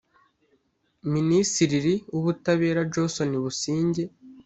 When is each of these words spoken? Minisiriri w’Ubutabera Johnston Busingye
Minisiriri 1.13 1.93
w’Ubutabera 2.11 2.87
Johnston 2.93 3.31
Busingye 3.43 4.03